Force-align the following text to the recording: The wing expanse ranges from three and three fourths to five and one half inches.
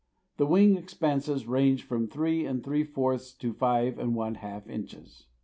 The 0.37 0.47
wing 0.47 0.77
expanse 0.77 1.29
ranges 1.45 1.85
from 1.85 2.07
three 2.07 2.43
and 2.43 2.63
three 2.63 2.83
fourths 2.83 3.33
to 3.33 3.53
five 3.53 3.99
and 3.99 4.15
one 4.15 4.33
half 4.33 4.67
inches. 4.67 5.27